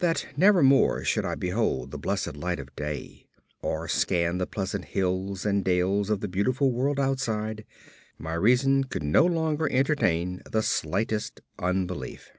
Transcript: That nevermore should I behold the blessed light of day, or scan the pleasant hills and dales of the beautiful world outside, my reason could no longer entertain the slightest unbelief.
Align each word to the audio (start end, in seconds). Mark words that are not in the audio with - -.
That 0.00 0.26
nevermore 0.36 1.04
should 1.04 1.24
I 1.24 1.36
behold 1.36 1.92
the 1.92 1.96
blessed 1.98 2.36
light 2.36 2.58
of 2.58 2.74
day, 2.74 3.28
or 3.62 3.86
scan 3.86 4.38
the 4.38 4.46
pleasant 4.48 4.84
hills 4.86 5.46
and 5.46 5.64
dales 5.64 6.10
of 6.10 6.18
the 6.18 6.26
beautiful 6.26 6.72
world 6.72 6.98
outside, 6.98 7.64
my 8.18 8.34
reason 8.34 8.82
could 8.82 9.04
no 9.04 9.24
longer 9.24 9.70
entertain 9.70 10.42
the 10.50 10.64
slightest 10.64 11.40
unbelief. 11.56 12.32